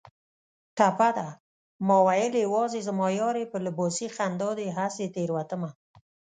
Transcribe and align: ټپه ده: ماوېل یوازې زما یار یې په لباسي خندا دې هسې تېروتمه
ټپه 0.77 1.09
ده: 1.17 1.27
ماوېل 1.87 2.33
یوازې 2.45 2.79
زما 2.87 3.07
یار 3.19 3.35
یې 3.41 3.45
په 3.53 3.57
لباسي 3.65 4.07
خندا 4.15 4.49
دې 4.59 4.67
هسې 4.77 5.05
تېروتمه 5.15 5.69